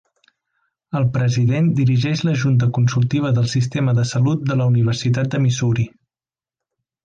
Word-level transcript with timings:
El 0.99 1.03
president 1.17 1.67
dirigeix 1.79 2.23
la 2.29 2.33
junta 2.45 2.71
consultiva 2.79 3.33
del 3.41 3.47
sistema 3.53 3.95
de 4.01 4.09
salut 4.15 4.51
de 4.53 4.59
la 4.63 4.69
Universitat 4.75 5.33
de 5.37 5.45
Missouri. 5.47 5.89